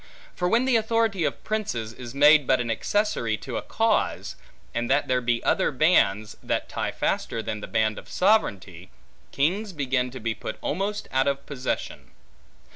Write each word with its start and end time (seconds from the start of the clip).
For 0.35 0.49
when 0.49 0.65
the 0.65 0.77
authority 0.77 1.25
of 1.25 1.43
princes, 1.43 1.93
is 1.93 2.15
made 2.15 2.47
but 2.47 2.59
an 2.59 2.71
accessory 2.71 3.37
to 3.37 3.55
a 3.57 3.61
cause, 3.61 4.35
and 4.73 4.89
that 4.89 5.07
there 5.07 5.21
be 5.21 5.43
other 5.43 5.69
bands, 5.71 6.35
that 6.41 6.67
tie 6.67 6.89
faster 6.91 7.43
than 7.43 7.61
the 7.61 7.67
band 7.67 7.99
of 7.99 8.09
sovereignty, 8.09 8.89
kings 9.31 9.73
begin 9.73 10.09
to 10.09 10.19
be 10.19 10.33
put 10.33 10.57
almost 10.59 11.07
out 11.11 11.27
of 11.27 11.45
possession. 11.45 12.09